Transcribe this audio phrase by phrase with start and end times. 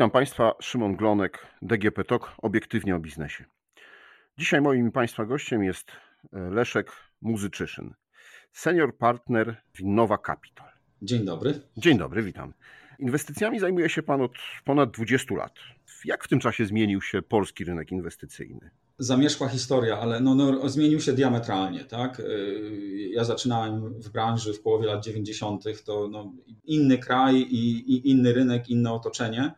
[0.00, 3.44] Witam Państwa, Szymon Glonek, DGP TOK, obiektywnie o biznesie.
[4.38, 5.90] Dzisiaj moim Państwa gościem jest
[6.32, 6.92] e, Leszek
[7.22, 7.94] Muzyczyszyn,
[8.52, 10.68] senior partner w Innova Capital.
[11.02, 11.60] Dzień dobry.
[11.76, 12.52] Dzień dobry, witam.
[12.98, 14.32] Inwestycjami zajmuje się Pan od
[14.64, 15.52] ponad 20 lat.
[16.04, 18.70] Jak w tym czasie zmienił się polski rynek inwestycyjny?
[18.98, 21.84] Zamierzchła historia, ale no, no, zmienił się diametralnie.
[21.84, 22.20] Tak?
[22.20, 26.32] Y, ja zaczynałem w branży w połowie lat 90., to no,
[26.64, 29.54] inny kraj i, i inny rynek, inne otoczenie.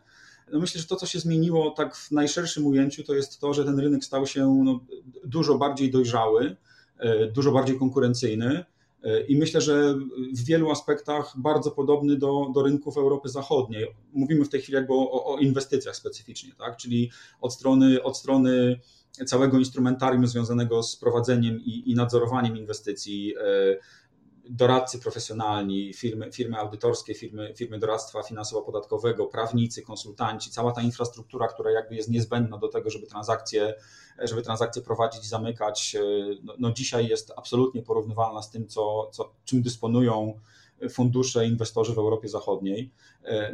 [0.52, 3.64] No myślę, że to, co się zmieniło tak w najszerszym ujęciu, to jest to, że
[3.64, 4.80] ten rynek stał się no,
[5.24, 6.56] dużo bardziej dojrzały,
[7.04, 8.64] y, dużo bardziej konkurencyjny.
[9.04, 9.94] Y, I myślę, że
[10.34, 13.86] w wielu aspektach bardzo podobny do, do rynków Europy Zachodniej.
[14.12, 16.76] Mówimy w tej chwili jakby o, o inwestycjach specyficznie, tak?
[16.76, 17.10] czyli
[17.40, 18.80] od strony, od strony
[19.26, 23.78] całego instrumentarium związanego z prowadzeniem i, i nadzorowaniem inwestycji, y,
[24.56, 31.70] doradcy profesjonalni, firmy, firmy audytorskie, firmy, firmy doradztwa finansowo-podatkowego, prawnicy, konsultanci, cała ta infrastruktura, która
[31.70, 33.74] jakby jest niezbędna do tego, żeby transakcje,
[34.18, 35.96] żeby transakcje prowadzić zamykać,
[36.42, 40.40] no, no dzisiaj jest absolutnie porównywalna z tym, co, co, czym dysponują
[40.90, 42.90] fundusze, inwestorzy w Europie Zachodniej.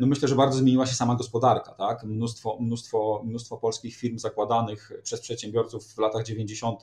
[0.01, 1.73] No myślę, że bardzo zmieniła się sama gospodarka.
[1.73, 2.05] Tak?
[2.05, 6.81] Mnóstwo, mnóstwo, mnóstwo polskich firm zakładanych przez przedsiębiorców w latach 90.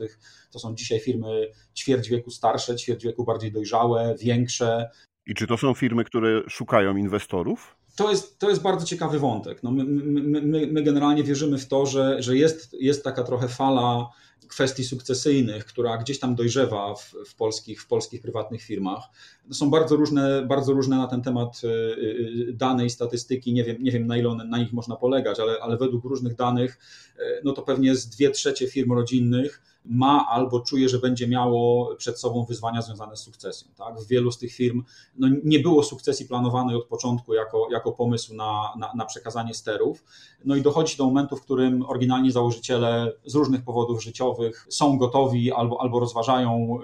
[0.52, 4.90] to są dzisiaj firmy ćwierć wieku starsze, ćwierć wieku bardziej dojrzałe, większe.
[5.26, 7.76] I czy to są firmy, które szukają inwestorów?
[7.96, 9.64] To jest, to jest bardzo ciekawy wątek.
[9.64, 13.48] No my, my, my, my generalnie wierzymy w to, że, że jest, jest taka trochę
[13.48, 14.10] fala
[14.47, 19.03] kwestii sukcesyjnych, która gdzieś tam dojrzewa w, w, polskich, w polskich prywatnych firmach.
[19.52, 23.53] Są bardzo różne, bardzo różne na ten temat y, y, dane i statystyki.
[23.53, 26.36] Nie wiem, nie wiem na ile one, na nich można polegać, ale, ale według różnych
[26.36, 26.80] danych,
[27.19, 31.95] y, no to pewnie z dwie trzecie firm rodzinnych ma albo czuje, że będzie miało
[31.95, 33.67] przed sobą wyzwania związane z sukcesją.
[33.78, 34.00] Tak?
[34.00, 34.83] W wielu z tych firm
[35.17, 40.04] no, nie było sukcesji planowanej od początku jako, jako pomysł na, na, na przekazanie sterów.
[40.45, 45.52] No i dochodzi do momentu, w którym oryginalni założyciele z różnych powodów życiowych są gotowi
[45.52, 46.80] albo, albo rozważają,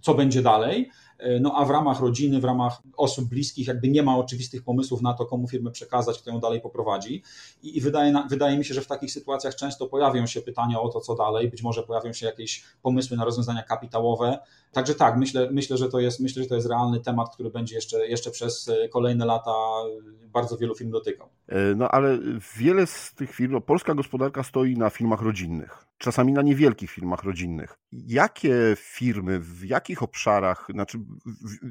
[0.00, 0.90] co będzie dalej
[1.40, 5.14] no a w ramach rodziny, w ramach osób bliskich, jakby nie ma oczywistych pomysłów na
[5.14, 7.22] to, komu firmę przekazać, kto ją dalej poprowadzi.
[7.62, 11.00] I, wydaje, wydaje mi się, że w takich sytuacjach często pojawią się pytania o to,
[11.00, 14.38] co dalej, być może pojawią się jakieś pomysły na rozwiązania kapitałowe.
[14.72, 17.74] Także tak, myślę, myślę, że to jest, myślę, że to jest realny temat, który będzie
[17.74, 19.52] jeszcze, jeszcze przez e, kolejne lata
[20.32, 21.28] bardzo wielu firm dotykał.
[21.48, 22.18] E, no ale
[22.56, 27.24] wiele z tych firm, no, polska gospodarka stoi na firmach rodzinnych czasami na niewielkich firmach
[27.24, 27.78] rodzinnych.
[27.92, 30.98] Jakie firmy, w jakich obszarach, znaczy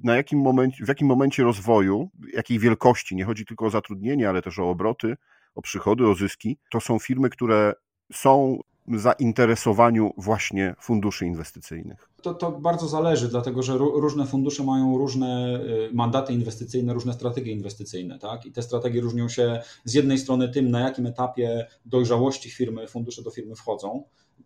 [0.03, 4.41] na jakim momencie, w jakim momencie rozwoju, jakiej wielkości, nie chodzi tylko o zatrudnienie, ale
[4.41, 5.16] też o obroty,
[5.56, 7.73] o przychody, o zyski, to są firmy, które
[8.13, 12.12] są zainteresowaniu właśnie funduszy inwestycyjnych?
[12.23, 17.51] To, to bardzo zależy, dlatego że różne fundusze mają różne y, mandaty inwestycyjne, różne strategie
[17.51, 18.19] inwestycyjne.
[18.19, 18.45] Tak?
[18.45, 23.23] I te strategie różnią się z jednej strony tym, na jakim etapie dojrzałości firmy fundusze
[23.23, 24.03] do firmy wchodzą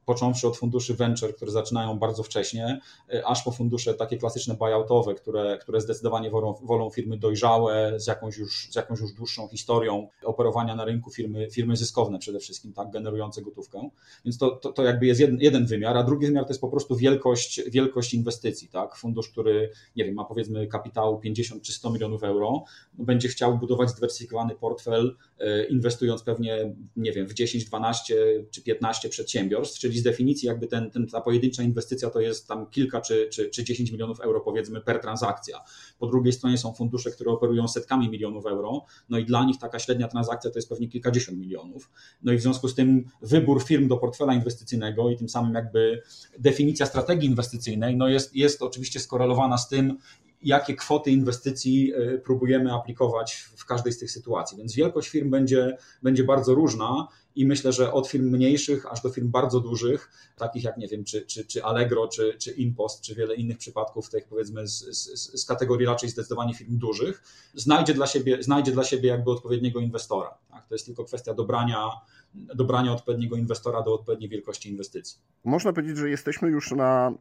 [0.07, 2.79] począwszy od funduszy venture, które zaczynają bardzo wcześnie,
[3.13, 8.07] y, aż po fundusze takie klasyczne buyoutowe, które, które zdecydowanie wolą, wolą firmy dojrzałe, z
[8.07, 12.73] jakąś, już, z jakąś już dłuższą historią operowania na rynku, firmy, firmy zyskowne przede wszystkim,
[12.73, 13.89] tak, generujące gotówkę.
[14.25, 16.69] Więc to, to, to jakby jest jeden, jeden wymiar, a drugi wymiar to jest po
[16.69, 18.67] prostu wielkość, wielkość inwestycji.
[18.67, 18.95] Tak?
[18.95, 22.63] Fundusz, który nie wiem, ma powiedzmy kapitał 50 czy 100 milionów euro,
[22.97, 28.15] no będzie chciał budować zdywersyfikowany portfel, y, inwestując pewnie, nie wiem, w 10, 12
[28.51, 32.69] czy 15 przedsiębiorstw, czyli z definicji jakby ten, ten, ta pojedyncza inwestycja to jest tam
[32.69, 35.63] kilka czy, czy, czy 10 milionów euro powiedzmy per transakcja.
[35.99, 39.79] Po drugiej stronie są fundusze, które operują setkami milionów euro, no i dla nich taka
[39.79, 41.91] średnia transakcja to jest pewnie kilkadziesiąt milionów.
[42.23, 46.01] No i w związku z tym wybór firm do portfela inwestycyjnego i tym samym jakby
[46.39, 49.97] definicja strategii inwestycyjnej no jest, jest oczywiście skorelowana z tym,
[50.41, 54.57] jakie kwoty inwestycji e, próbujemy aplikować w każdej z tych sytuacji.
[54.57, 59.09] Więc wielkość firm będzie, będzie bardzo różna i myślę, że od firm mniejszych aż do
[59.09, 63.15] firm bardzo dużych, takich jak nie wiem, czy, czy, czy Allegro, czy, czy Impost, czy
[63.15, 67.23] wiele innych przypadków, tych powiedzmy z, z, z kategorii raczej zdecydowanie firm dużych,
[67.53, 70.37] znajdzie dla siebie, znajdzie dla siebie jakby odpowiedniego inwestora.
[70.51, 70.67] Tak?
[70.67, 71.89] To jest tylko kwestia dobrania
[72.33, 75.19] dobrania odpowiedniego inwestora do odpowiedniej wielkości inwestycji.
[75.45, 77.11] Można powiedzieć, że jesteśmy już na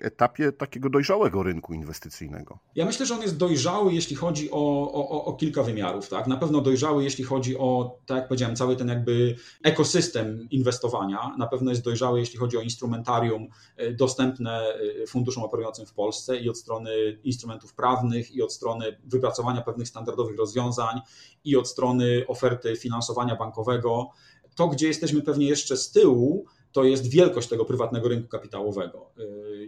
[0.00, 2.58] etapie takiego dojrzałego rynku inwestycyjnego.
[2.74, 6.08] Ja myślę, że on jest dojrzały, jeśli chodzi o, o, o kilka wymiarów.
[6.08, 6.26] Tak?
[6.26, 11.34] Na pewno dojrzały, jeśli chodzi o, tak jak powiedziałem, cały ten jakby ekosystem inwestowania.
[11.38, 14.60] Na pewno jest dojrzały, jeśli chodzi o instrumentarium e, dostępne
[15.02, 19.88] e, funduszom operującym w Polsce i od strony instrumentów prawnych, i od strony wypracowania pewnych
[19.88, 21.00] standardowych rozwiązań,
[21.44, 24.10] i od strony oferty finansowania bankowego
[24.56, 29.10] to, gdzie jesteśmy pewnie jeszcze z tyłu, to jest wielkość tego prywatnego rynku kapitałowego.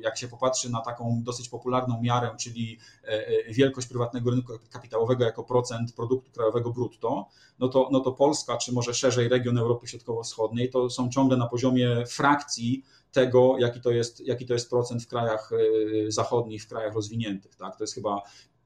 [0.00, 2.78] Jak się popatrzy na taką dosyć popularną miarę, czyli
[3.50, 8.72] wielkość prywatnego rynku kapitałowego jako procent produktu krajowego brutto, no to, no to Polska, czy
[8.72, 14.20] może szerzej region Europy Środkowo-Wschodniej, to są ciągle na poziomie frakcji tego, jaki to jest,
[14.20, 15.50] jaki to jest procent w krajach
[16.08, 17.56] zachodnich, w krajach rozwiniętych.
[17.56, 17.76] Tak?
[17.76, 18.22] To jest chyba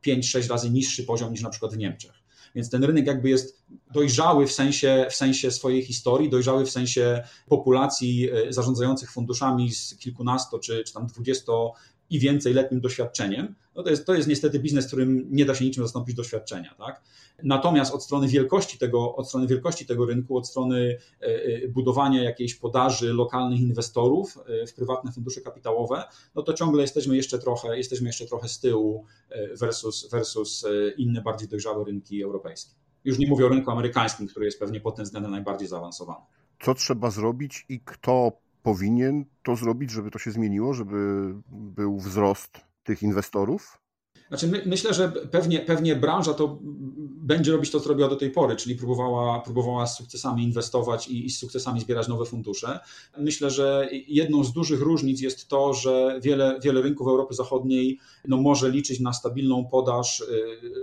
[0.06, 2.21] 5-6 razy niższy poziom niż na przykład w Niemczech.
[2.54, 3.62] Więc ten rynek jakby jest
[3.92, 9.96] dojrzały w sensie, w sensie swojej historii, dojrzały w sensie populacji e, zarządzających funduszami z
[9.98, 11.72] kilkunasto czy, czy tam dwudziesto
[12.12, 15.64] i więcej letnim doświadczeniem, no to jest, to jest niestety biznes, którym nie da się
[15.64, 16.74] niczym zastąpić doświadczenia.
[16.78, 17.02] Tak?
[17.42, 22.22] Natomiast od strony wielkości tego, od strony wielkości tego rynku, od strony e, e, budowania
[22.22, 26.04] jakiejś podaży lokalnych inwestorów e, w prywatne fundusze kapitałowe,
[26.34, 29.04] no to ciągle jesteśmy jeszcze trochę, jesteśmy jeszcze trochę z tyłu
[29.60, 30.64] versus, versus
[30.96, 32.74] inne bardziej dojrzałe rynki europejskie.
[33.04, 36.24] Już nie mówię o rynku amerykańskim, który jest pewnie pod tym względem najbardziej zaawansowany.
[36.60, 42.60] Co trzeba zrobić i kto powinien to zrobić, żeby to się zmieniło, żeby był wzrost
[42.84, 43.81] tych inwestorów?
[44.32, 46.58] Znaczy my, myślę, że pewnie, pewnie branża to
[47.22, 51.26] będzie robić to, co robiła do tej pory, czyli próbowała, próbowała z sukcesami inwestować i,
[51.26, 52.80] i, z sukcesami zbierać nowe fundusze.
[53.18, 57.98] Myślę, że jedną z dużych różnic jest to, że wiele, wiele rynków Europy Zachodniej
[58.28, 60.26] no, może liczyć na stabilną podaż y,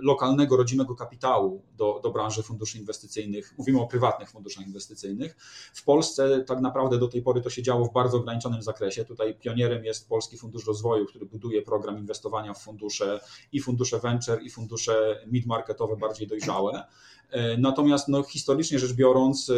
[0.01, 3.53] lokalnego, rodzimego kapitału do, do branży funduszy inwestycyjnych.
[3.57, 5.35] Mówimy o prywatnych funduszach inwestycyjnych.
[5.73, 9.05] W Polsce tak naprawdę do tej pory to się działo w bardzo ograniczonym zakresie.
[9.05, 13.19] Tutaj pionierem jest Polski Fundusz Rozwoju, który buduje program inwestowania w fundusze
[13.51, 16.83] i fundusze venture, i fundusze mid-marketowe bardziej dojrzałe.
[17.31, 19.53] E, natomiast no, historycznie rzecz biorąc, e,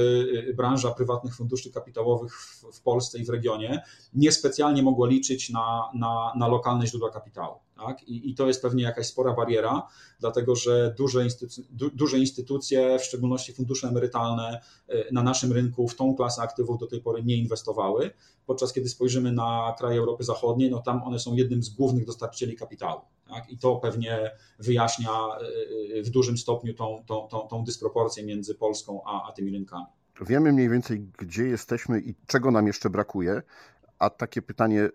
[0.49, 2.33] e, branża prywatnych funduszy kapitałowych
[2.73, 3.81] w, Polsce i w regionie
[4.13, 7.55] niespecjalnie mogła liczyć na, na, na lokalne źródła kapitału.
[7.85, 8.03] Tak?
[8.03, 9.87] I, I, to jest pewnie jakaś spora bariera,
[10.19, 14.61] dlatego że duże, instytucje, du, duże instytucje, w szczególności fundusze emerytalne
[15.11, 18.11] na naszym rynku w tą klasę aktywów do tej pory nie inwestowały,
[18.45, 22.55] podczas kiedy spojrzymy na kraje Europy Zachodniej, no tam one są jednym z głównych dostarczycieli
[22.55, 23.01] kapitału.
[23.27, 23.49] Tak?
[23.49, 25.11] I to pewnie wyjaśnia
[26.03, 29.85] w dużym stopniu tą, tą, tą, tą dysproporcję między Polską a, a tymi rynkami.
[30.21, 33.41] Wiemy mniej więcej, gdzie jesteśmy i czego nam jeszcze brakuje.
[33.99, 34.89] A takie pytanie,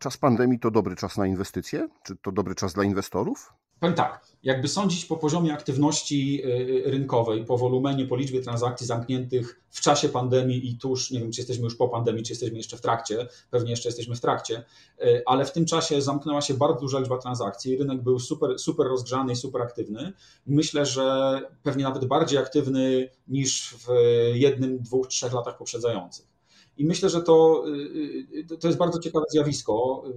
[0.00, 1.88] czas pandemii to dobry czas na inwestycje?
[2.02, 3.52] Czy to dobry czas dla inwestorów?
[3.80, 9.60] Powiem tak, jakby sądzić po poziomie aktywności y, rynkowej, po wolumenie, po liczbie transakcji zamkniętych
[9.70, 12.76] w czasie pandemii i tuż, nie wiem, czy jesteśmy już po pandemii, czy jesteśmy jeszcze
[12.76, 14.64] w trakcie, pewnie jeszcze jesteśmy w trakcie,
[15.02, 18.86] y, ale w tym czasie zamknęła się bardzo duża liczba transakcji, rynek był super, super
[18.86, 20.12] rozgrzany i super aktywny.
[20.46, 23.88] Myślę, że pewnie nawet bardziej aktywny niż w
[24.34, 26.29] jednym, dwóch, trzech latach poprzedzających.
[26.80, 30.04] I myślę, że to, y, y, to jest bardzo ciekawe zjawisko.
[30.08, 30.12] Y,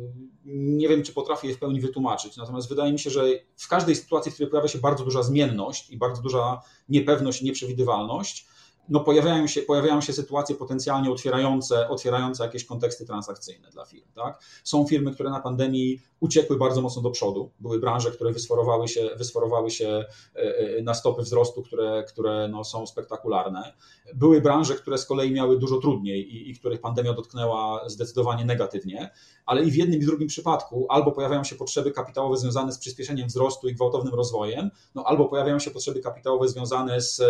[0.46, 3.26] nie wiem, czy potrafię je w pełni wytłumaczyć, natomiast wydaje mi się, że
[3.56, 8.48] w każdej sytuacji, w której pojawia się bardzo duża zmienność i bardzo duża niepewność nieprzewidywalność,
[8.90, 14.08] no pojawiają, się, pojawiają się sytuacje potencjalnie otwierające, otwierające jakieś konteksty transakcyjne dla firm.
[14.16, 14.44] Tak?
[14.64, 17.52] Są firmy, które na pandemii uciekły bardzo mocno do przodu.
[17.60, 22.64] Były branże, które wysforowały się, wysforowały się e, e, na stopy wzrostu, które, które no
[22.64, 23.74] są spektakularne.
[24.16, 29.12] Były branże, które z kolei miały dużo trudniej i, i których pandemia dotknęła zdecydowanie negatywnie,
[29.46, 32.78] ale i w jednym i w drugim przypadku albo pojawiają się potrzeby kapitałowe związane z
[32.78, 37.22] przyspieszeniem wzrostu i gwałtownym rozwojem, no albo pojawiają się potrzeby kapitałowe związane z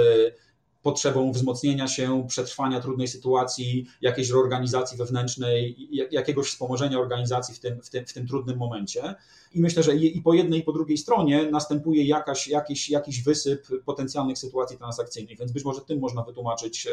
[0.83, 7.89] potrzebą wzmocnienia się, przetrwania trudnej sytuacji, jakiejś reorganizacji wewnętrznej, jakiegoś wspomożenia organizacji w tym, w
[7.89, 9.15] tym, w tym trudnym momencie.
[9.53, 13.67] I myślę, że i po jednej, i po drugiej stronie następuje jakaś, jakiś, jakiś wysyp
[13.85, 16.87] potencjalnych sytuacji transakcyjnych, więc być może tym można wytłumaczyć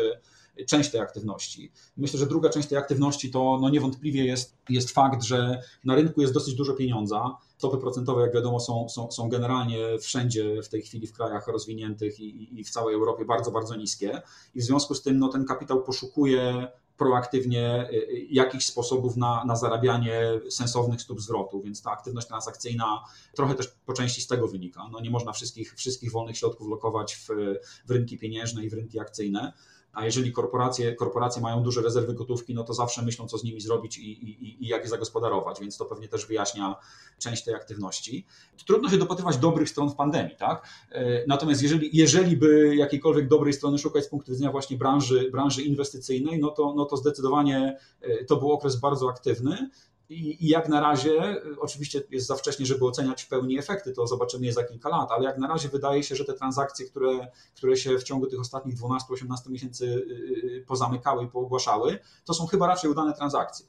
[0.59, 1.73] e, część tej aktywności.
[1.97, 6.21] Myślę, że druga część tej aktywności to no niewątpliwie jest, jest fakt, że na rynku
[6.21, 10.83] jest dosyć dużo pieniądza Stopy procentowe, jak wiadomo, są, są, są generalnie wszędzie w tej
[10.83, 14.23] chwili w krajach rozwiniętych i, i w całej Europie bardzo, bardzo niskie.
[14.55, 19.45] I w związku z tym no, ten kapitał poszukuje proaktywnie y, y, jakichś sposobów na,
[19.45, 23.05] na zarabianie sensownych stóp zwrotu, więc ta aktywność transakcyjna
[23.37, 24.89] trochę też po części z tego wynika.
[24.93, 27.29] No nie można wszystkich, wszystkich wolnych środków lokować w,
[27.87, 29.53] w rynki pieniężne i w rynki akcyjne,
[29.93, 33.61] a jeżeli korporacje, korporacje mają duże rezerwy gotówki, no to zawsze myślą, co z nimi
[33.61, 36.77] zrobić i, i, i jak je zagospodarować, więc to pewnie też wyjaśnia
[37.19, 38.27] część tej aktywności.
[38.67, 40.69] Trudno się dopatrywać dobrych stron w pandemii, tak?
[40.93, 45.63] E, natomiast jeżeli, jeżeli by jakiejkolwiek dobrej strony szukać z punktu widzenia właśnie branży, branży
[45.63, 49.71] inwestycyjnej, no to, no to zdecydowanie e, to był okres bardzo aktywny.
[50.11, 54.47] I, jak na razie, oczywiście jest za wcześnie, żeby oceniać w pełni efekty, to zobaczymy
[54.47, 57.77] je za kilka lat, ale jak na razie wydaje się, że te transakcje, które, które
[57.77, 62.67] się w ciągu tych ostatnich 12-18 miesięcy y, y, pozamykały i poogłaszały, to są chyba
[62.67, 63.67] raczej udane transakcje.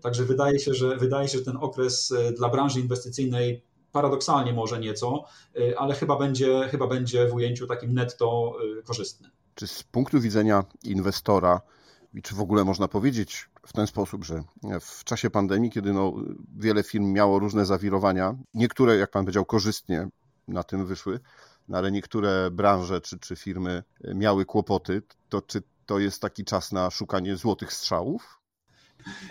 [0.00, 3.62] Także wydaje się, że wydaje się, że ten okres y, dla branży inwestycyjnej
[3.92, 5.24] paradoksalnie może nieco,
[5.76, 9.30] ale chyba będzie, chyba będzie w ujęciu takim netto korzystny.
[9.54, 11.60] Czy z punktu widzenia inwestora,
[12.14, 14.42] i czy w ogóle można powiedzieć w ten sposób, że
[14.80, 16.14] w czasie pandemii, kiedy no,
[16.56, 20.08] wiele firm miało różne zawirowania, niektóre, jak pan powiedział, korzystnie
[20.48, 21.20] na tym wyszły,
[21.68, 23.82] no, ale niektóre branże czy, czy firmy
[24.14, 28.40] miały kłopoty, to czy to jest taki czas na szukanie złotych strzałów?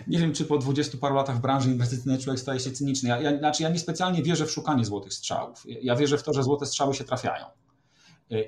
[0.06, 3.08] Nie wiem, czy po dwudziestu paru latach w branży inwestycyjnej człowiek staje się cyniczny.
[3.08, 5.62] Ja, ja, znaczy ja niespecjalnie wierzę w szukanie złotych strzałów.
[5.66, 7.46] Ja wierzę w to, że złote strzały się trafiają.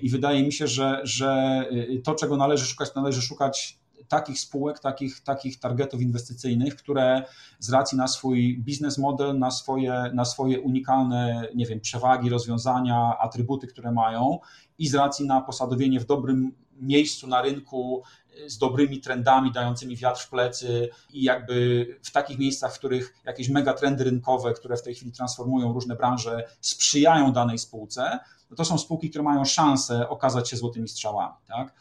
[0.01, 1.65] I wydaje mi się, że, że
[2.05, 3.79] to, czego należy szukać, należy szukać
[4.09, 7.23] takich spółek, takich, takich targetów inwestycyjnych, które
[7.59, 13.19] z racji na swój biznes model, na swoje, na swoje unikalne, nie wiem, przewagi, rozwiązania,
[13.19, 14.39] atrybuty, które mają
[14.79, 18.03] i z racji na posadowienie w dobrym miejscu na rynku
[18.47, 23.49] z dobrymi trendami, dającymi wiatr w plecy i jakby w takich miejscach, w których jakieś
[23.49, 28.19] megatrendy rynkowe, które w tej chwili transformują różne branże, sprzyjają danej spółce,
[28.51, 31.35] no to są spółki, które mają szansę okazać się złotymi strzałami.
[31.49, 31.75] Tak?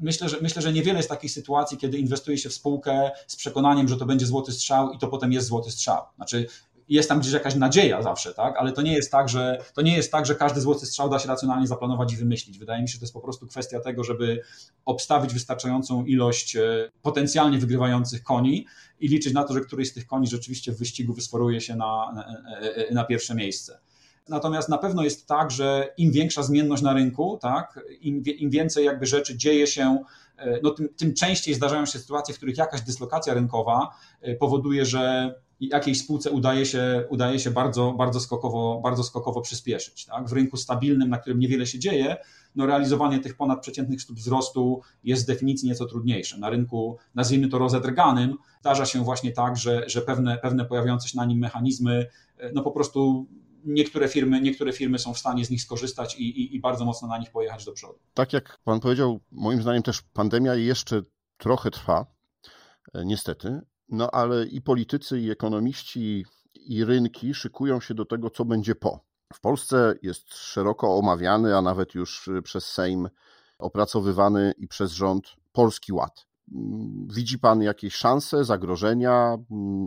[0.00, 3.88] Myślę że, myślę, że niewiele jest takich sytuacji, kiedy inwestuje się w spółkę z przekonaniem,
[3.88, 6.02] że to będzie złoty strzał i to potem jest złoty strzał.
[6.16, 6.46] Znaczy,
[6.88, 8.56] jest tam gdzieś jakaś nadzieja zawsze, tak?
[8.56, 11.18] ale to nie jest tak, że to nie jest tak, że każdy złoty strzał da
[11.18, 12.58] się racjonalnie zaplanować i wymyślić.
[12.58, 14.42] Wydaje mi się, że to jest po prostu kwestia tego, żeby
[14.84, 18.66] obstawić wystarczającą ilość e, potencjalnie wygrywających koni
[19.00, 22.12] i liczyć na to, że któryś z tych koni rzeczywiście w wyścigu wysforuje się na,
[22.14, 22.24] na,
[22.90, 23.78] na pierwsze miejsce.
[24.28, 28.84] Natomiast na pewno jest tak, że im większa zmienność na rynku, tak, im, im więcej
[28.84, 29.98] jakby rzeczy dzieje się,
[30.36, 33.90] e, no tym, tym częściej zdarzają się sytuacje, w których jakaś dyslokacja rynkowa
[34.20, 40.04] e, powoduje, że jakiejś spółce udaje się, udaje się bardzo, bardzo, skokowo, bardzo skokowo przyspieszyć.
[40.04, 40.28] Tak?
[40.28, 42.16] W rynku stabilnym, na którym niewiele się dzieje,
[42.54, 46.38] no realizowanie tych ponadprzeciętnych stóp wzrostu jest z definicji nieco trudniejsze.
[46.38, 51.16] Na rynku, nazwijmy to rozedrganym, zdarza się właśnie tak, że, że pewne, pewne pojawiające się
[51.16, 52.06] na nim mechanizmy
[52.38, 53.26] e, no po prostu
[53.64, 57.08] niektóre firmy, niektóre firmy są w stanie z nich skorzystać i, i, i bardzo mocno
[57.08, 57.98] na nich pojechać do przodu.
[58.14, 61.02] Tak jak Pan powiedział, moim zdaniem też pandemia jeszcze
[61.38, 62.06] trochę trwa,
[62.94, 68.44] e, niestety, no ale i politycy, i ekonomiści, i rynki szykują się do tego, co
[68.44, 69.00] będzie po.
[69.34, 73.08] W Polsce jest szeroko omawiany, a nawet już przez Sejm
[73.58, 76.26] opracowywany i przez rząd Polski Ład.
[77.06, 79.36] Widzi Pan jakieś szanse, zagrożenia,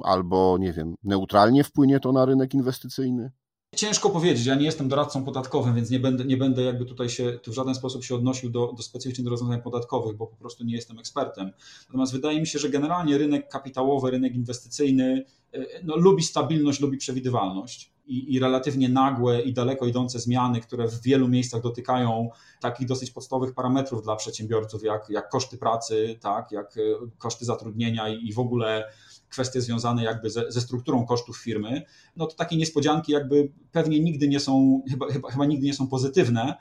[0.04, 3.32] albo nie wiem, neutralnie wpłynie to na rynek inwestycyjny?
[3.76, 7.40] Ciężko powiedzieć, ja nie jestem doradcą podatkowym, więc nie będę, nie będę jakby tutaj się
[7.48, 11.00] w żaden sposób się odnosił do, do specyficznych rozwiązań podatkowych, bo po prostu nie jestem
[11.00, 11.52] ekspertem.
[11.88, 16.98] Natomiast wydaje mi się, że generalnie rynek kapitałowy, rynek inwestycyjny e, no, lubi stabilność, lubi
[16.98, 17.92] przewidywalność.
[18.06, 22.30] I, i, relatywnie nagłe i daleko idące zmiany, które w wielu miejscach dotykają
[22.62, 26.82] takich dosyć podstawowych parametrów dla przedsiębiorców, jak, jak koszty pracy, tak, jak e,
[27.18, 28.92] koszty zatrudnienia i, i w ogóle
[29.30, 31.82] kwestie związane jakby ze, ze, strukturą kosztów firmy,
[32.16, 35.88] no to takie niespodzianki jakby pewnie nigdy nie są, chyba, chyba, chyba nigdy nie są
[35.88, 36.58] pozytywne,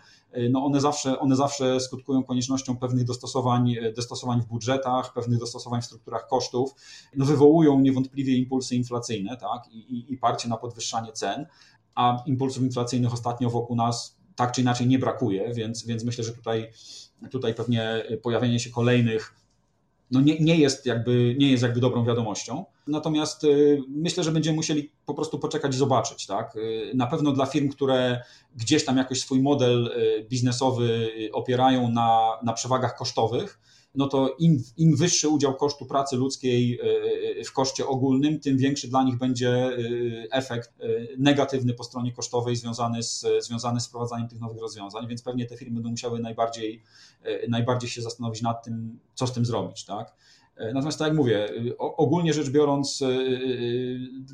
[0.50, 5.84] no one zawsze, one zawsze skutkują koniecznością pewnych dostosowań, dostosowań w budżetach, pewnych dostosowań w
[5.84, 6.74] strukturach kosztów,
[7.16, 9.72] no wywołują niewątpliwie impulsy inflacyjne tak?
[9.72, 11.46] I, i, i parcie na podwyższanie cen,
[11.94, 16.32] a impulsów inflacyjnych ostatnio wokół nas tak czy inaczej nie brakuje, więc, więc myślę, że
[16.32, 16.70] tutaj,
[17.30, 19.34] tutaj pewnie pojawienie się kolejnych
[20.10, 22.64] no nie, nie, jest jakby, nie jest jakby dobrą wiadomością.
[22.86, 26.26] Natomiast y, myślę, że będziemy musieli po prostu poczekać i zobaczyć.
[26.26, 26.56] Tak?
[26.56, 28.22] Y, na pewno dla firm, które
[28.56, 33.60] gdzieś tam jakoś swój model y, biznesowy opierają na, na przewagach kosztowych,
[33.96, 38.56] no to im, im wyższy udział kosztu pracy ludzkiej e, e, w koszcie ogólnym, tym
[38.56, 39.72] większy dla nich będzie e,
[40.30, 40.70] efekt
[41.18, 45.56] negatywny po stronie kosztowej związany z, związany z wprowadzaniem tych nowych rozwiązań, więc pewnie te
[45.56, 46.82] firmy będą musiały najbardziej,
[47.48, 49.84] najbardziej się zastanowić nad tym, co z tym zrobić.
[49.84, 50.14] Tak?
[50.56, 51.48] Natomiast tak jak mówię,
[51.78, 53.02] ogólnie rzecz biorąc,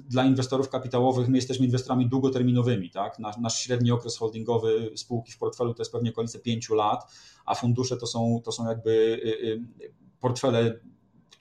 [0.09, 2.91] dla inwestorów kapitałowych my jesteśmy inwestorami długoterminowymi.
[2.91, 3.19] Tak?
[3.19, 7.13] Nasz, nasz średni okres holdingowy spółki w portfelu to jest pewnie okolice 5 lat
[7.47, 10.81] a fundusze to są, to są jakby y, y, portfele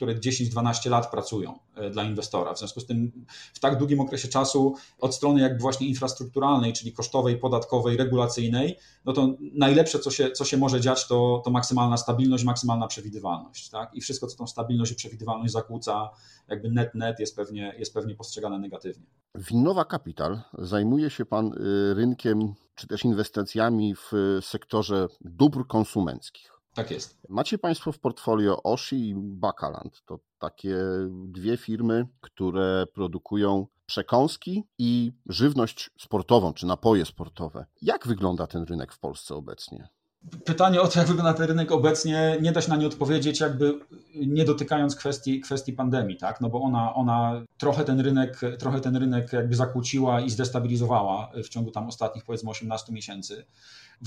[0.02, 2.54] które 10-12 lat pracują e, dla inwestora.
[2.54, 6.94] W związku z tym w tak długim okresie czasu od strony jakby właśnie infrastrukturalnej, czyli
[6.94, 11.98] kosztowej, podatkowej, regulacyjnej, no to najlepsze, co się, co się może dziać, to, to maksymalna
[11.98, 13.70] stabilność, maksymalna przewidywalność.
[13.70, 13.96] Tak?
[13.96, 16.10] I wszystko, co tą stabilność i przewidywalność zakłóca,
[16.48, 19.06] jakby net-net jest pewnie, jest pewnie postrzegane negatywnie.
[19.36, 26.61] W Innowa Capital zajmuje się Pan y, rynkiem czy też inwestycjami w sektorze dóbr konsumenckich.
[26.74, 27.18] Tak jest.
[27.30, 30.02] Macie Państwo w portfolio Oshi i Bakaland.
[30.06, 30.76] To takie
[31.28, 37.66] dwie firmy, które produkują przekąski i żywność sportową, czy napoje sportowe.
[37.82, 39.90] Jak wygląda ten rynek w Polsce obecnie?
[40.46, 43.80] Pytanie o to, jak wygląda ten rynek obecnie, nie da się na nie odpowiedzieć, jakby
[44.16, 46.42] nie dotykając kwestii, kwestii pandemii, tak?
[46.42, 51.50] No bo ona, ona trochę ten rynek, trochę ten rynek jakby zakłóciła i zdestabilizowała w
[51.50, 53.46] ciągu tam ostatnich powiedzmy 18 miesięcy.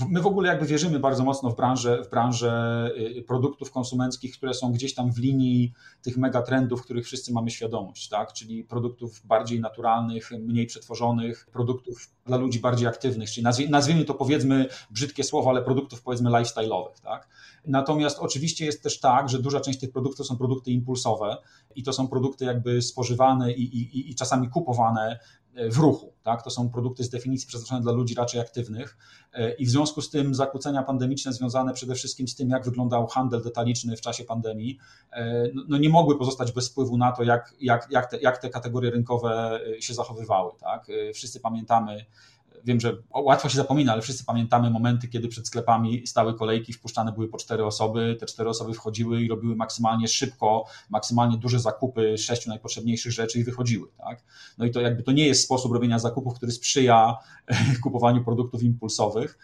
[0.09, 4.53] My w ogóle jakby wierzymy bardzo mocno w branżę, w branżę y, produktów konsumenckich, które
[4.53, 8.33] są gdzieś tam w linii tych megatrendów, których wszyscy mamy świadomość, tak?
[8.33, 14.67] czyli produktów bardziej naturalnych, mniej przetworzonych, produktów dla ludzi bardziej aktywnych, czyli nazwijmy to powiedzmy
[14.91, 16.99] brzydkie słowo, ale produktów powiedzmy lifestyle'owych.
[17.03, 17.27] Tak?
[17.65, 21.37] Natomiast oczywiście jest też tak, że duża część tych produktów są produkty impulsowe
[21.75, 25.19] i to są produkty jakby spożywane i, i, i czasami kupowane
[25.71, 26.13] w ruchu.
[26.23, 26.43] Tak?
[26.43, 28.97] To są produkty z definicji przeznaczone dla ludzi raczej aktywnych
[29.33, 33.07] e, i w związku z tym zakłócenia pandemiczne związane przede wszystkim z tym, jak wyglądał
[33.07, 34.77] handel detaliczny w czasie pandemii,
[35.11, 38.37] e, no, no nie mogły pozostać bez wpływu na to, jak, jak, jak, te, jak
[38.37, 40.51] te kategorie rynkowe e, się zachowywały.
[40.59, 40.87] Tak?
[41.13, 42.05] Wszyscy pamiętamy
[42.65, 47.11] wiem, że łatwo się zapomina, ale wszyscy pamiętamy momenty, kiedy przed sklepami stały kolejki, wpuszczane
[47.11, 52.17] były po cztery osoby, te cztery osoby wchodziły i robiły maksymalnie szybko, maksymalnie duże zakupy
[52.17, 53.87] sześciu najpotrzebniejszych rzeczy i wychodziły.
[53.97, 54.23] Tak?
[54.57, 57.17] No i to jakby to nie jest sposób robienia zakupów, który sprzyja
[57.83, 59.37] kupowaniu produktów impulsowych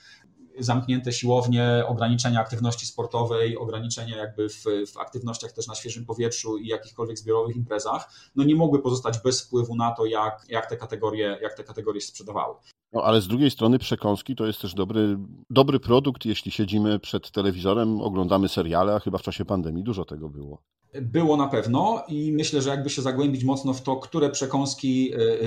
[0.59, 6.67] zamknięte siłownie, ograniczenia aktywności sportowej, ograniczenia jakby w, w, aktywnościach też na świeżym powietrzu i
[6.67, 11.37] jakichkolwiek zbiorowych imprezach, no nie mogły pozostać bez wpływu na to, jak, jak, te, kategorie,
[11.41, 12.55] jak te kategorie się sprzedawały.
[12.93, 15.17] No, ale z drugiej strony przekąski to jest też dobry,
[15.49, 20.29] dobry produkt, jeśli siedzimy przed telewizorem, oglądamy seriale, a chyba w czasie pandemii dużo tego
[20.29, 20.61] było.
[21.01, 25.17] Było na pewno i myślę, że jakby się zagłębić mocno w to, które przekąski y,
[25.17, 25.45] y,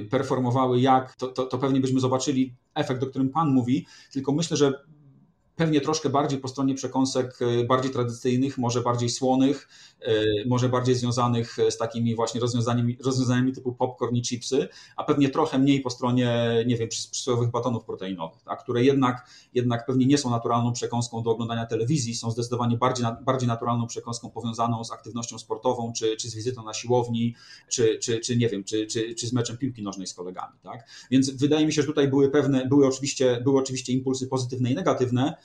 [0.00, 4.32] y, performowały jak, to, to, to pewnie byśmy zobaczyli efekt, o którym Pan mówi, tylko
[4.32, 4.72] myślę, że
[5.60, 7.38] pewnie troszkę bardziej po stronie przekąsek
[7.68, 9.68] bardziej tradycyjnych, może bardziej słonych,
[10.02, 15.28] E, może bardziej związanych z takimi właśnie rozwiązaniami, rozwiązaniami typu popcorn i chipsy, a pewnie
[15.28, 20.18] trochę mniej po stronie, nie wiem, przysłowiowych batonów proteinowych, tak, które jednak, jednak pewnie nie
[20.18, 25.38] są naturalną przekąską do oglądania telewizji, są zdecydowanie bardziej, bardziej naturalną przekąską powiązaną z aktywnością
[25.38, 27.34] sportową, czy, czy z wizytą na siłowni,
[27.68, 30.52] czy, czy, czy nie wiem, czy, czy, czy z meczem piłki nożnej z kolegami.
[30.62, 30.88] Tak?
[31.10, 34.74] Więc wydaje mi się, że tutaj były pewne, były oczywiście, były oczywiście impulsy pozytywne i
[34.74, 35.36] negatywne,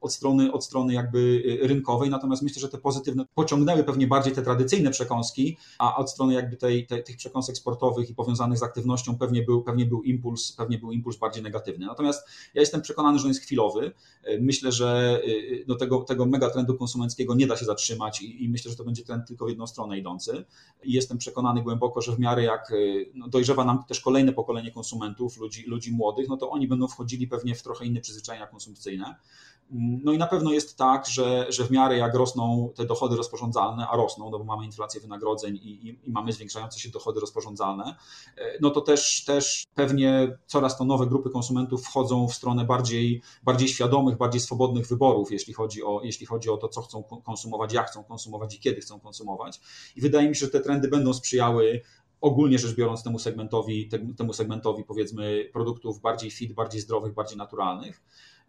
[0.00, 4.42] od strony, od strony jakby rynkowej, natomiast myślę, że te pozytywne pociągnęły pewnie bardziej te
[4.42, 9.18] tradycyjne przekąski, a od strony jakby tej, tej, tych przekąsek sportowych i powiązanych z aktywnością
[9.18, 11.86] pewnie był, pewnie był impuls, pewnie był impuls bardziej negatywny.
[11.86, 13.92] Natomiast ja jestem przekonany, że on jest chwilowy.
[14.40, 18.70] Myślę, że y, no tego, tego megatrendu konsumenckiego nie da się zatrzymać i, i myślę,
[18.70, 20.44] że to będzie trend tylko w jedną stronę idący.
[20.82, 24.70] I jestem przekonany głęboko, że w miarę jak y, no dojrzewa nam też kolejne pokolenie
[24.70, 29.14] konsumentów, ludzi, ludzi młodych, no to oni będą wchodzili pewnie w trochę inne przyzwyczajenia konsumpcyjne.
[30.02, 33.88] No i na pewno jest tak, że, że w miarę jak rosną te dochody rozporządzalne,
[33.88, 37.96] a rosną, no bo mamy inflację wynagrodzeń i, i, i, mamy zwiększające się dochody rozporządzalne,
[38.36, 43.22] e, no to też, też pewnie coraz to nowe grupy konsumentów wchodzą w stronę bardziej,
[43.42, 47.72] bardziej świadomych, bardziej swobodnych wyborów, jeśli chodzi, o, jeśli chodzi o to, co chcą konsumować,
[47.72, 49.60] jak chcą konsumować i kiedy chcą konsumować.
[49.96, 51.82] I wydaje mi się, że te trendy będą sprzyjały
[52.20, 58.02] ogólnie rzecz biorąc temu segmentowi, temu segmentowi powiedzmy produktów bardziej fit, bardziej zdrowych, bardziej naturalnych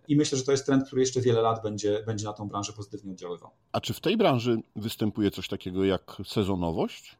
[0.07, 2.73] i myślę, że to jest trend, który jeszcze wiele lat będzie, będzie na tą branżę
[2.73, 3.49] pozytywnie oddziaływał.
[3.71, 7.15] A czy w tej branży występuje coś takiego jak sezonowość?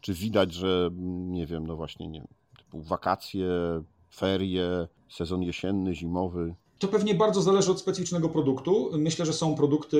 [0.00, 0.90] Czy widać, że
[1.28, 2.24] nie wiem, no właśnie, nie
[2.58, 3.48] typu wakacje,
[4.14, 6.54] ferie, sezon jesienny, zimowy?
[6.84, 8.90] To pewnie bardzo zależy od specyficznego produktu.
[8.92, 9.98] Myślę, że są produkty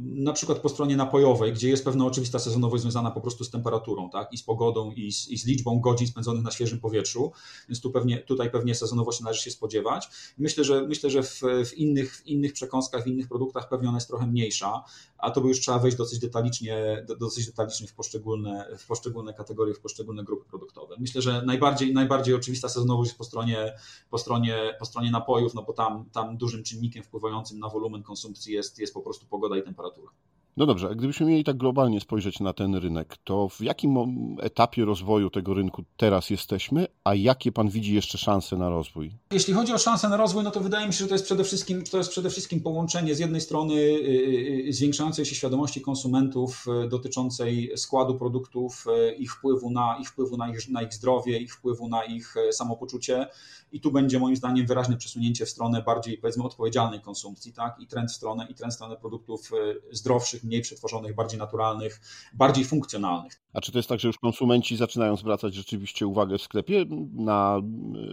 [0.00, 4.10] na przykład po stronie napojowej, gdzie jest pewna oczywista sezonowość związana po prostu z temperaturą,
[4.10, 4.32] tak?
[4.32, 7.32] i z pogodą, i z, i z liczbą godzin spędzonych na świeżym powietrzu,
[7.68, 10.08] więc tu pewnie, tutaj pewnie sezonowości należy się spodziewać.
[10.38, 13.96] Myślę, że, myślę, że w, w, innych, w innych przekąskach, w innych produktach pewnie ona
[13.96, 14.84] jest trochę mniejsza,
[15.20, 19.74] a to by już trzeba wejść dosyć detalicznie, dosyć detalicznie w poszczególne, w poszczególne kategorie,
[19.74, 20.96] w poszczególne grupy produktowe.
[20.98, 23.72] Myślę, że najbardziej, najbardziej oczywista sezonowość jest po stronie,
[24.10, 28.54] po stronie, po stronie napojów, no bo tam, tam dużym czynnikiem wpływającym na wolumen konsumpcji
[28.54, 30.10] jest, jest po prostu pogoda i temperatura.
[30.56, 33.96] No dobrze, a gdybyśmy mieli tak globalnie spojrzeć na ten rynek, to w jakim
[34.40, 39.12] etapie rozwoju tego rynku teraz jesteśmy, a jakie pan widzi jeszcze szanse na rozwój?
[39.32, 41.44] Jeśli chodzi o szanse na rozwój, no to wydaje mi się, że to jest przede
[41.44, 45.80] wszystkim, to jest przede wszystkim połączenie z jednej strony y, y, y, zwiększającej się świadomości
[45.80, 48.86] konsumentów dotyczącej składu produktów,
[49.18, 53.26] ich wpływu na ich, wpływu na ich, na ich zdrowie, ich wpływu na ich samopoczucie
[53.72, 57.76] i tu będzie moim zdaniem wyraźne przesunięcie w stronę bardziej powiedzmy odpowiedzialnej konsumpcji, tak?
[57.80, 59.50] I trend w stronę, i trend w stronę produktów
[59.92, 62.00] zdrowszych, mniej przetworzonych, bardziej naturalnych,
[62.32, 63.40] bardziej funkcjonalnych.
[63.52, 67.60] A czy to jest tak, że już konsumenci zaczynają zwracać rzeczywiście uwagę w sklepie na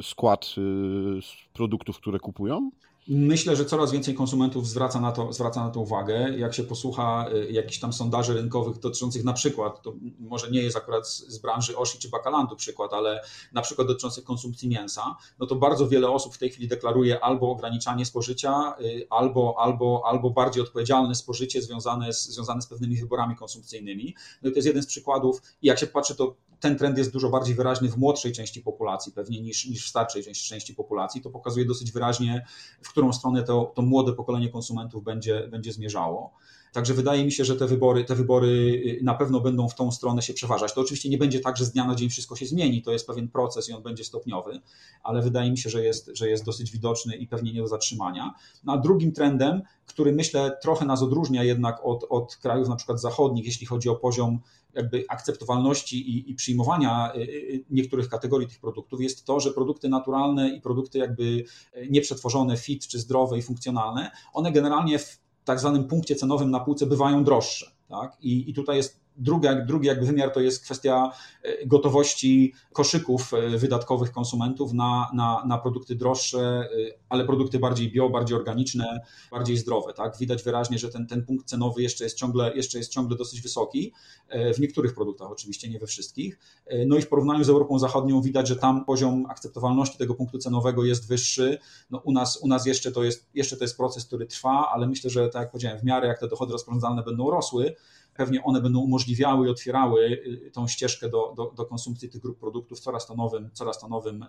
[0.02, 2.72] skład y, produktów, które kupują?
[3.10, 6.38] Myślę, że coraz więcej konsumentów zwraca na, to, zwraca na to uwagę.
[6.38, 10.78] Jak się posłucha y, jakichś tam sondaży rynkowych dotyczących na przykład, to może nie jest
[10.78, 13.22] akurat z branży Oshi czy Bakalandu przykład, ale
[13.54, 17.52] na przykład dotyczących konsumpcji mięsa, no to bardzo wiele osób w tej chwili deklaruje albo
[17.52, 23.36] ograniczanie spożycia, y, albo, albo, albo bardziej odpowiedzialne spożycie związane z, związane z pewnymi wyborami
[23.36, 24.15] konsumpcyjnymi.
[24.41, 25.41] No i to jest jeden z przykładów.
[25.62, 29.12] I jak się patrzy, to ten trend jest dużo bardziej wyraźny w młodszej części populacji,
[29.12, 31.22] pewnie niż, niż w starszej części, części populacji.
[31.22, 32.46] To pokazuje dosyć wyraźnie,
[32.82, 36.34] w którą stronę to, to młode pokolenie konsumentów będzie, będzie zmierzało.
[36.74, 39.91] Także wydaje mi się, że te wybory, te wybory y, na pewno będą w tą
[39.91, 40.74] stronę się przeważać.
[40.74, 43.08] To oczywiście nie będzie tak, że z dnia na dzień wszystko się zmieni, to jest
[43.08, 44.62] pewien proces i on będzie stopniowy,
[45.04, 48.34] ale wydaje mi się, że jest, że jest dosyć widoczny i pewnie nie do zatrzymania.
[48.63, 53.02] No a drugim trendem, który myślę trochę nas odróżnia jednak od, od krajów na przykład
[53.02, 54.39] zachodnich, jeśli chodzi o poziom
[54.73, 59.89] jakby akceptowalności i, i, przyjmowania y, y, niektórych kategorii tych produktów jest to, że produkty
[59.89, 61.43] naturalne i produkty jakby
[61.89, 66.86] nieprzetworzone, fit czy zdrowe i funkcjonalne, one generalnie w tak zwanym punkcie cenowym na półce
[66.86, 67.71] bywają droższe.
[67.89, 68.17] Tak?
[68.21, 71.12] I, I tutaj jest Drugi, drugi jakby wymiar to jest kwestia
[71.43, 76.67] e, gotowości koszyków e, wydatkowych konsumentów na, na, na produkty droższe, e,
[77.10, 78.99] ale produkty bardziej bio, bardziej organiczne,
[79.32, 79.93] bardziej zdrowe.
[79.93, 80.17] Tak?
[80.17, 83.93] Widać wyraźnie, że ten, ten punkt cenowy jeszcze jest, ciągle, jeszcze jest ciągle dosyć wysoki,
[84.56, 86.39] w niektórych produktach oczywiście, nie we wszystkich.
[86.88, 90.86] No i w porównaniu z Europą Zachodnią widać, że tam poziom akceptowalności tego punktu cenowego
[90.86, 91.58] jest wyższy.
[91.91, 94.88] No u, nas, u nas jeszcze to, jest, jeszcze to jest proces, który trwa, ale
[94.88, 97.75] myślę, że tak jak powiedziałem, w miarę jak te dochody rozporządzalne będą rosły,
[98.17, 100.06] pewnie one będą umożliwiały i otwierały
[100.47, 103.88] y, tą ścieżkę do, do, do konsumpcji tych grup produktów coraz to nowym, coraz to
[103.88, 104.27] nowym y,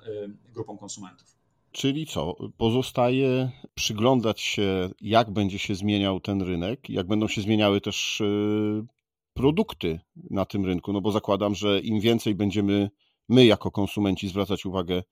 [0.53, 1.37] grupom konsumentów.
[1.72, 2.37] Czyli co?
[2.57, 8.87] Pozostaje przyglądać się, jak będzie się zmieniał ten rynek, jak będą się zmieniały też y,
[9.35, 12.90] produkty na tym rynku, no bo zakładam, że im więcej będziemy
[13.29, 15.03] my jako konsumenci zwracać uwagę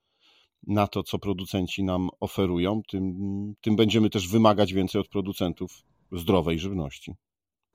[0.67, 3.15] na to, co producenci nam oferują, tym,
[3.61, 7.15] tym będziemy też wymagać więcej od producentów zdrowej żywności.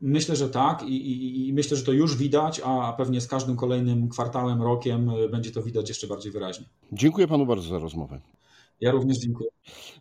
[0.01, 3.55] Myślę, że tak I, i, i, myślę, że to już widać, a pewnie z każdym
[3.55, 6.65] kolejnym kwartałem, rokiem będzie to widać jeszcze bardziej wyraźnie.
[6.91, 8.21] Dziękuję panu bardzo za rozmowę.
[8.81, 9.49] Ja również dziękuję.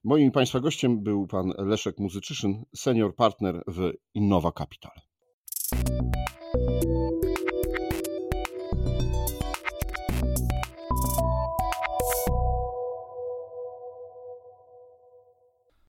[0.04, 4.92] Moim państwa gościem był pan Leszek Muzyczyszyn, senior partner w Innowa Capital.